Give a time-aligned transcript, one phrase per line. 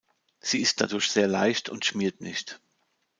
[0.39, 2.59] Sie ist dadurch sehr leicht und schmiert nicht.